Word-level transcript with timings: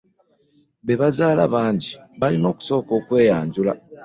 Be 0.85 0.93
baazaala 1.01 1.43
bangi 1.53 1.91
baalina 2.19 2.47
okusooka 2.53 2.91
okweyanjula. 2.99 3.73